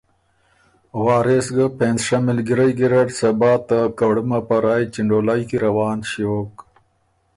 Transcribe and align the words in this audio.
وارث 1.05 1.47
ګه 1.55 1.65
پېنځ 1.77 1.99
شۀ 2.07 2.17
مِلګِرئ 2.25 2.71
ګیرډ 2.79 3.09
صبا 3.19 3.53
ته 3.67 3.79
کړُمه 3.99 4.39
په 4.47 4.55
رایٛ 4.63 4.91
چِنډولئ 4.93 5.41
کی 5.49 5.57
روان 5.65 5.97
ݭیوک۔ 6.09 6.53